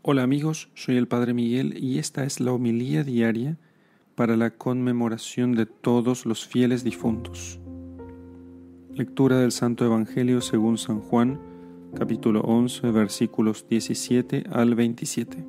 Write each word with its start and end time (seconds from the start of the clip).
Hola 0.00 0.22
amigos, 0.22 0.70
soy 0.74 0.96
el 0.96 1.08
Padre 1.08 1.34
Miguel 1.34 1.76
y 1.76 1.98
esta 1.98 2.22
es 2.22 2.38
la 2.38 2.52
homilía 2.52 3.02
diaria 3.02 3.56
para 4.14 4.36
la 4.36 4.50
conmemoración 4.50 5.56
de 5.56 5.66
todos 5.66 6.24
los 6.24 6.46
fieles 6.46 6.84
difuntos. 6.84 7.58
Lectura 8.94 9.40
del 9.40 9.50
Santo 9.50 9.84
Evangelio 9.84 10.40
según 10.40 10.78
San 10.78 11.00
Juan, 11.00 11.40
capítulo 11.96 12.42
11, 12.42 12.92
versículos 12.92 13.66
17 13.68 14.44
al 14.52 14.76
27. 14.76 15.44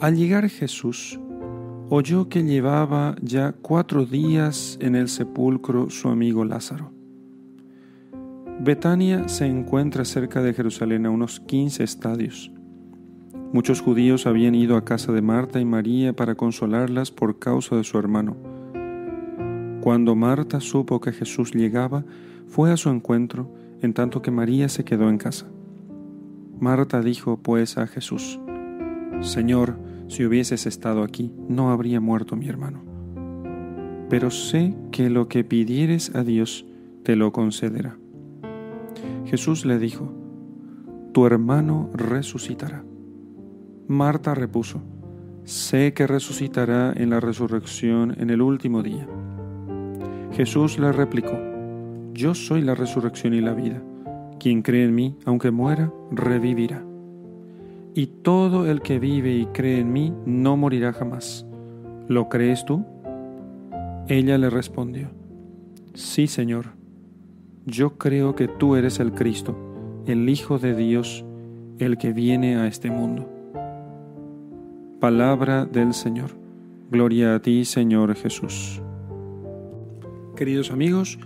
Al 0.00 0.16
llegar 0.16 0.50
Jesús, 0.50 1.20
oyó 1.88 2.28
que 2.28 2.42
llevaba 2.42 3.14
ya 3.22 3.52
cuatro 3.52 4.06
días 4.06 4.76
en 4.80 4.96
el 4.96 5.08
sepulcro 5.08 5.88
su 5.88 6.08
amigo 6.08 6.44
Lázaro. 6.44 6.97
Betania 8.60 9.28
se 9.28 9.46
encuentra 9.46 10.04
cerca 10.04 10.42
de 10.42 10.52
Jerusalén 10.52 11.06
a 11.06 11.10
unos 11.10 11.38
15 11.38 11.84
estadios. 11.84 12.50
Muchos 13.52 13.80
judíos 13.80 14.26
habían 14.26 14.56
ido 14.56 14.76
a 14.76 14.84
casa 14.84 15.12
de 15.12 15.22
Marta 15.22 15.60
y 15.60 15.64
María 15.64 16.12
para 16.12 16.34
consolarlas 16.34 17.12
por 17.12 17.38
causa 17.38 17.76
de 17.76 17.84
su 17.84 17.98
hermano. 17.98 18.36
Cuando 19.80 20.16
Marta 20.16 20.60
supo 20.60 21.00
que 21.00 21.12
Jesús 21.12 21.54
llegaba, 21.54 22.04
fue 22.48 22.72
a 22.72 22.76
su 22.76 22.90
encuentro, 22.90 23.48
en 23.80 23.94
tanto 23.94 24.22
que 24.22 24.32
María 24.32 24.68
se 24.68 24.84
quedó 24.84 25.08
en 25.08 25.18
casa. 25.18 25.46
Marta 26.58 27.00
dijo 27.00 27.38
pues 27.40 27.78
a 27.78 27.86
Jesús, 27.86 28.40
Señor, 29.20 29.78
si 30.08 30.24
hubieses 30.24 30.66
estado 30.66 31.04
aquí, 31.04 31.32
no 31.48 31.70
habría 31.70 32.00
muerto 32.00 32.34
mi 32.34 32.48
hermano. 32.48 32.82
Pero 34.10 34.32
sé 34.32 34.74
que 34.90 35.10
lo 35.10 35.28
que 35.28 35.44
pidieres 35.44 36.12
a 36.16 36.24
Dios 36.24 36.66
te 37.04 37.14
lo 37.14 37.30
concederá. 37.30 37.96
Jesús 39.28 39.66
le 39.66 39.78
dijo, 39.78 40.10
Tu 41.12 41.26
hermano 41.26 41.90
resucitará. 41.92 42.82
Marta 43.86 44.34
repuso, 44.34 44.80
Sé 45.44 45.92
que 45.92 46.06
resucitará 46.06 46.94
en 46.96 47.10
la 47.10 47.20
resurrección 47.20 48.14
en 48.18 48.30
el 48.30 48.40
último 48.40 48.82
día. 48.82 49.06
Jesús 50.32 50.78
le 50.78 50.92
replicó, 50.92 51.38
Yo 52.14 52.34
soy 52.34 52.62
la 52.62 52.74
resurrección 52.74 53.34
y 53.34 53.42
la 53.42 53.52
vida. 53.52 53.82
Quien 54.40 54.62
cree 54.62 54.84
en 54.84 54.94
mí, 54.94 55.16
aunque 55.26 55.50
muera, 55.50 55.92
revivirá. 56.10 56.82
Y 57.94 58.06
todo 58.06 58.66
el 58.66 58.80
que 58.80 58.98
vive 58.98 59.34
y 59.34 59.46
cree 59.46 59.80
en 59.80 59.92
mí 59.92 60.14
no 60.24 60.56
morirá 60.56 60.94
jamás. 60.94 61.46
¿Lo 62.08 62.30
crees 62.30 62.64
tú? 62.64 62.86
Ella 64.06 64.38
le 64.38 64.48
respondió, 64.48 65.10
Sí, 65.92 66.28
Señor 66.28 66.77
yo 67.68 67.98
creo 67.98 68.34
que 68.34 68.48
tú 68.48 68.76
eres 68.76 68.98
el 68.98 69.12
Cristo, 69.12 69.54
el 70.06 70.28
Hijo 70.28 70.58
de 70.58 70.74
Dios, 70.74 71.24
el 71.78 71.98
que 71.98 72.12
viene 72.12 72.56
a 72.56 72.66
este 72.66 72.90
mundo. 72.90 73.28
Palabra 75.00 75.66
del 75.66 75.92
Señor. 75.92 76.30
Gloria 76.90 77.34
a 77.34 77.42
ti, 77.42 77.66
Señor 77.66 78.14
Jesús. 78.14 78.80
Queridos 80.34 80.70
amigos, 80.70 81.18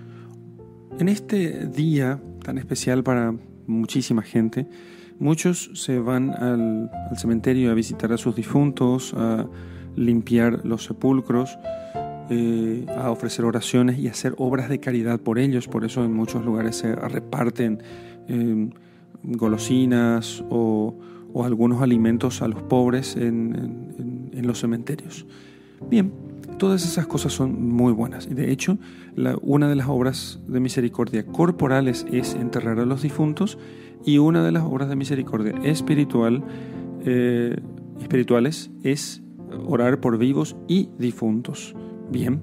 en 0.99 1.09
este 1.09 1.69
día 1.69 2.21
tan 2.43 2.59
especial 2.59 3.05
para 3.05 3.37
muchísima 3.69 4.23
gente, 4.23 4.67
muchos 5.21 5.71
se 5.75 6.01
van 6.01 6.31
al, 6.31 6.91
cementerio 7.17 7.71
a 7.71 7.75
visitar 7.75 8.13
a 8.13 8.19
sus 8.19 8.35
difuntos, 8.35 9.15
a 9.15 9.47
limpiar 9.95 10.65
los 10.65 10.85
sepulcros, 10.87 11.57
eh, 12.31 12.87
a 12.97 13.11
ofrecer 13.11 13.45
oraciones 13.45 13.99
y 13.99 14.09
hacer 14.09 14.35
obras 14.39 14.69
de 14.69 14.81
caridad 14.81 15.21
por 15.21 15.39
ellos. 15.39 15.69
Por 15.69 15.85
eso 15.85 16.05
en 16.05 16.13
muchos 16.13 16.45
lugares 16.45 16.77
se 16.77 16.95
reparten 16.95 17.83
eh, 18.29 18.71
golosinas 19.23 20.45
o, 20.51 20.99
algunos 21.43 21.81
alimentos 21.81 22.43
a 22.43 22.49
los 22.49 22.63
pobres 22.63 23.17
en, 23.17 24.31
los 24.43 24.61
cementerios. 24.61 25.27
Bien, 25.89 26.13
todas 26.59 26.85
esas 26.85 27.07
cosas 27.07 27.33
son 27.33 27.71
muy 27.71 27.93
buenas. 27.93 28.27
Y 28.27 28.35
de 28.35 28.53
hecho, 28.53 28.77
una 29.41 29.69
de 29.69 29.77
las 29.77 29.89
obras 29.89 30.41
de 30.47 30.61
misericordia 30.61 31.25
corporales 31.25 32.05
es 32.13 32.35
enterrar 32.35 32.81
a 32.81 32.85
los 32.85 33.03
difuntos 33.03 33.57
y 34.05 34.19
una 34.19 34.45
de 34.45 34.53
las 34.53 34.65
obras 34.65 34.89
de 34.89 34.97
misericordia 34.97 35.55
espiritual, 35.63 36.45
eh, 37.05 37.57
espirituales 38.01 38.71
es 38.83 39.23
orar 39.67 40.01
por 40.01 40.19
vivos 40.19 40.57
y 40.69 40.89
difuntos. 40.99 41.75
Bien, 42.13 42.41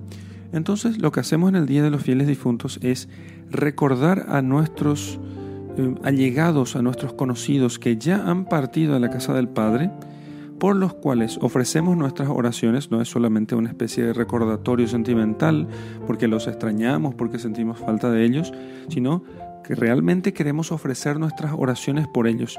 entonces 0.52 0.98
lo 0.98 1.12
que 1.12 1.20
hacemos 1.20 1.50
en 1.50 1.56
el 1.56 1.68
Día 1.68 1.84
de 1.84 1.92
los 1.92 2.02
Fieles 2.02 2.28
Difuntos 2.28 2.80
es 2.82 3.08
recordar 3.52 4.26
a 4.30 4.42
nuestros 4.42 5.20
eh, 5.78 5.94
allegados, 6.04 6.76
a 6.76 6.82
nuestros 6.82 7.14
conocidos 7.14 7.78
que 7.78 7.96
ya 7.96 8.28
han 8.28 8.46
partido 8.46 8.96
a 8.96 9.00
la 9.00 9.12
casa 9.12 9.36
del 9.36 9.48
Padre, 9.48 9.92
por 10.60 10.76
los 10.76 10.96
cuales 10.96 11.38
ofrecemos 11.40 11.96
nuestras 11.96 12.30
oraciones, 12.30 12.90
no 12.90 13.00
es 13.00 13.10
solamente 13.10 13.54
una 13.54 13.70
especie 13.70 14.04
de 14.04 14.14
recordatorio 14.14 14.88
sentimental, 14.88 15.68
porque 16.08 16.28
los 16.28 16.48
extrañamos, 16.48 17.14
porque 17.14 17.38
sentimos 17.38 17.78
falta 17.78 18.10
de 18.10 18.26
ellos, 18.26 18.52
sino 18.90 19.24
que 19.64 19.76
realmente 19.76 20.34
queremos 20.34 20.72
ofrecer 20.72 21.20
nuestras 21.20 21.54
oraciones 21.56 22.08
por 22.08 22.28
ellos. 22.28 22.58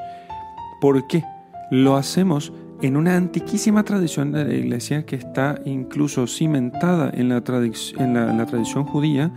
¿Por 0.80 1.08
qué? 1.08 1.24
Lo 1.72 1.96
hacemos 1.96 2.52
en 2.82 2.96
una 2.96 3.16
antiquísima 3.16 3.84
tradición 3.84 4.32
de 4.32 4.44
la 4.44 4.54
iglesia 4.54 5.04
que 5.04 5.16
está 5.16 5.60
incluso 5.64 6.26
cimentada 6.26 7.10
en 7.14 7.28
la, 7.28 7.42
tradición 7.42 8.84
judía, 8.84 9.32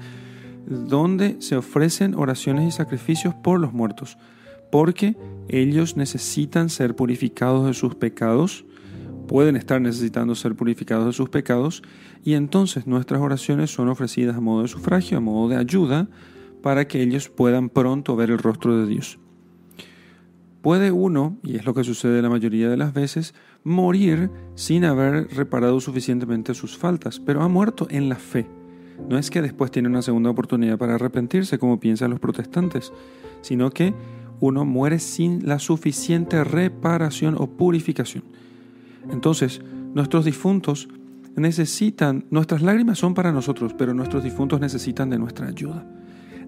donde 0.66 1.36
se 1.40 1.58
ofrecen 1.58 2.16
oraciones 2.16 2.68
y 2.68 2.72
sacrificios 2.72 3.34
por 3.36 3.60
los 3.60 3.74
muertos, 3.74 4.18
porque 4.72 5.18
ellos 5.50 5.98
necesitan 5.98 6.70
ser 6.70 6.96
purificados 6.96 7.68
de 7.68 7.74
sus 7.74 7.96
pecados, 7.96 8.66
pueden 9.28 9.58
estar 9.58 9.82
necesitando 9.82 10.36
ser 10.36 10.56
purificados 10.56 11.06
de 11.06 11.14
sus 11.14 11.30
pecados, 11.30 11.84
y 12.24 12.36
entonces 12.36 12.88
nuestras 12.88 13.22
oraciones 13.22 13.72
son 13.72 13.90
ofrecidas 13.90 14.38
a 14.38 14.42
modo 14.42 14.62
de 14.62 14.70
sufragio, 14.70 15.18
a 15.18 15.22
modo 15.22 15.50
de 15.50 15.58
ayuda, 15.58 16.08
para 16.62 16.88
que 16.88 17.02
ellos 17.02 17.28
puedan 17.28 17.68
pronto 17.70 18.16
ver 18.16 18.32
el 18.32 18.38
rostro 18.38 18.78
de 18.78 18.88
Dios. 18.88 19.20
Puede 20.64 20.94
uno, 20.94 21.36
y 21.44 21.58
es 21.58 21.66
lo 21.66 21.74
que 21.74 21.84
sucede 21.84 22.22
la 22.22 22.30
mayoría 22.30 22.70
de 22.70 22.78
las 22.78 22.94
veces, 22.94 23.36
morir 23.66 24.32
sin 24.56 24.86
haber 24.86 25.28
reparado 25.36 25.82
suficientemente 25.82 26.54
sus 26.54 26.78
faltas, 26.78 27.20
pero 27.20 27.42
ha 27.42 27.50
muerto 27.50 27.86
en 27.90 28.08
la 28.08 28.16
fe. 28.16 28.48
No 29.10 29.18
es 29.18 29.30
que 29.30 29.42
después 29.42 29.72
tiene 29.72 29.90
una 29.90 30.02
segunda 30.02 30.30
oportunidad 30.30 30.78
para 30.78 30.96
arrepentirse, 30.96 31.60
como 31.60 31.82
piensan 31.82 32.12
los 32.12 32.22
protestantes, 32.22 32.94
sino 33.42 33.72
que 33.72 33.94
uno 34.40 34.64
muere 34.64 35.00
sin 35.00 35.46
la 35.46 35.60
suficiente 35.60 36.46
reparación 36.46 37.36
o 37.38 37.48
purificación. 37.48 38.24
Entonces, 39.12 39.62
nuestros 39.94 40.24
difuntos 40.24 40.88
necesitan, 41.36 42.24
nuestras 42.30 42.62
lágrimas 42.62 43.00
son 43.00 43.16
para 43.16 43.34
nosotros, 43.34 43.74
pero 43.78 43.94
nuestros 43.94 44.24
difuntos 44.24 44.62
necesitan 44.62 45.10
de 45.10 45.20
nuestra 45.20 45.48
ayuda 45.48 45.86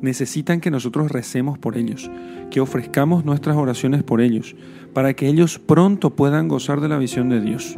necesitan 0.01 0.61
que 0.61 0.71
nosotros 0.71 1.11
recemos 1.11 1.57
por 1.57 1.77
ellos, 1.77 2.09
que 2.51 2.59
ofrezcamos 2.59 3.25
nuestras 3.25 3.55
oraciones 3.55 4.03
por 4.03 4.21
ellos, 4.21 4.55
para 4.93 5.13
que 5.13 5.27
ellos 5.27 5.59
pronto 5.59 6.15
puedan 6.15 6.47
gozar 6.47 6.81
de 6.81 6.89
la 6.89 6.97
visión 6.97 7.29
de 7.29 7.41
Dios. 7.41 7.75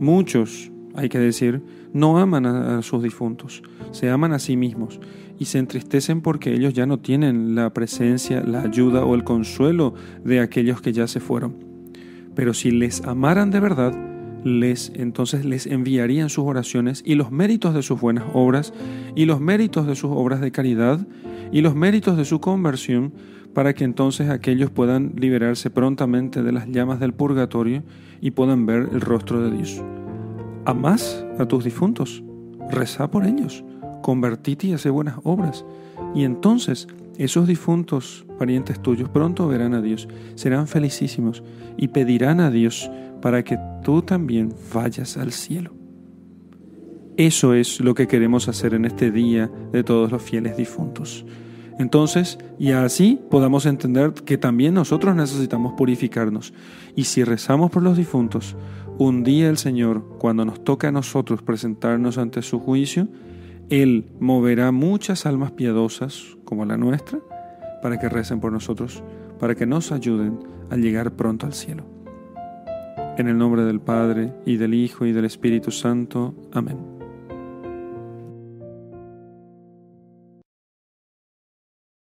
Muchos, 0.00 0.70
hay 0.94 1.08
que 1.08 1.18
decir, 1.18 1.62
no 1.92 2.18
aman 2.18 2.46
a, 2.46 2.82
sus 2.82 3.02
difuntos, 3.02 3.62
se 3.92 4.10
aman 4.10 4.32
a 4.32 4.38
sí 4.38 4.56
mismos 4.56 5.00
y 5.38 5.44
se 5.46 5.58
entristecen 5.58 6.20
porque 6.20 6.52
ellos 6.52 6.74
ya 6.74 6.86
no 6.86 6.98
tienen 6.98 7.54
la 7.54 7.72
presencia, 7.72 8.42
la 8.42 8.62
ayuda 8.62 9.04
o 9.04 9.14
el 9.14 9.24
consuelo 9.24 9.94
de 10.24 10.40
aquellos 10.40 10.80
que 10.80 10.92
ya 10.92 11.06
se 11.06 11.20
fueron. 11.20 11.54
Pero 12.34 12.52
si 12.52 12.70
les 12.70 13.02
amaran 13.04 13.50
de 13.50 13.60
verdad, 13.60 14.13
les 14.44 14.92
entonces 14.94 15.44
les 15.44 15.66
enviarían 15.66 16.28
sus 16.28 16.44
oraciones 16.44 17.02
y 17.04 17.14
los 17.14 17.32
méritos 17.32 17.74
de 17.74 17.82
sus 17.82 18.00
buenas 18.00 18.24
obras 18.34 18.72
y 19.16 19.24
los 19.24 19.40
méritos 19.40 19.86
de 19.86 19.96
sus 19.96 20.10
obras 20.12 20.40
de 20.40 20.52
caridad 20.52 21.00
y 21.50 21.62
los 21.62 21.74
méritos 21.74 22.16
de 22.16 22.24
su 22.24 22.40
conversión 22.40 23.12
para 23.54 23.72
que 23.72 23.84
entonces 23.84 24.28
aquellos 24.28 24.70
puedan 24.70 25.14
liberarse 25.16 25.70
prontamente 25.70 26.42
de 26.42 26.52
las 26.52 26.68
llamas 26.68 27.00
del 27.00 27.14
purgatorio 27.14 27.82
y 28.20 28.32
puedan 28.32 28.66
ver 28.66 28.88
el 28.92 29.00
rostro 29.00 29.40
de 29.40 29.56
Dios. 29.56 29.82
Amás 30.66 31.24
a 31.38 31.46
tus 31.46 31.64
difuntos, 31.64 32.22
reza 32.70 33.10
por 33.10 33.24
ellos, 33.26 33.64
convertite 34.04 34.66
y 34.66 34.72
hace 34.74 34.90
buenas 34.90 35.16
obras, 35.24 35.64
y 36.14 36.24
entonces 36.24 36.88
esos 37.16 37.48
difuntos 37.48 38.26
parientes 38.38 38.78
tuyos 38.82 39.08
pronto 39.08 39.48
verán 39.48 39.72
a 39.72 39.80
Dios, 39.80 40.08
serán 40.34 40.68
felicísimos 40.68 41.42
y 41.78 41.88
pedirán 41.88 42.40
a 42.40 42.50
Dios 42.50 42.90
para 43.22 43.42
que 43.42 43.58
tú 43.82 44.02
también 44.02 44.52
vayas 44.74 45.16
al 45.16 45.32
cielo. 45.32 45.72
Eso 47.16 47.54
es 47.54 47.80
lo 47.80 47.94
que 47.94 48.06
queremos 48.06 48.46
hacer 48.48 48.74
en 48.74 48.84
este 48.84 49.10
día 49.10 49.50
de 49.72 49.82
todos 49.82 50.12
los 50.12 50.20
fieles 50.20 50.54
difuntos. 50.58 51.24
Entonces, 51.78 52.38
y 52.58 52.72
así 52.72 53.18
podamos 53.30 53.64
entender 53.64 54.12
que 54.12 54.36
también 54.36 54.74
nosotros 54.74 55.16
necesitamos 55.16 55.72
purificarnos. 55.72 56.52
Y 56.94 57.04
si 57.04 57.24
rezamos 57.24 57.70
por 57.70 57.82
los 57.82 57.96
difuntos, 57.96 58.54
un 58.98 59.24
día 59.24 59.48
el 59.48 59.56
Señor, 59.56 60.04
cuando 60.18 60.44
nos 60.44 60.62
toca 60.62 60.88
a 60.88 60.92
nosotros 60.92 61.42
presentarnos 61.42 62.18
ante 62.18 62.42
su 62.42 62.60
juicio, 62.60 63.08
Él 63.70 64.06
moverá 64.20 64.72
muchas 64.72 65.26
almas 65.26 65.52
piadosas 65.52 66.36
como 66.44 66.64
la 66.64 66.76
nuestra 66.76 67.20
para 67.82 67.98
que 67.98 68.08
recen 68.08 68.40
por 68.40 68.52
nosotros, 68.52 69.02
para 69.38 69.54
que 69.54 69.66
nos 69.66 69.92
ayuden 69.92 70.38
al 70.70 70.80
llegar 70.80 71.12
pronto 71.12 71.46
al 71.46 71.54
cielo. 71.54 71.84
En 73.16 73.28
el 73.28 73.38
nombre 73.38 73.62
del 73.62 73.80
Padre, 73.80 74.32
y 74.44 74.56
del 74.56 74.74
Hijo, 74.74 75.06
y 75.06 75.12
del 75.12 75.24
Espíritu 75.24 75.70
Santo. 75.70 76.34
Amén. 76.52 76.93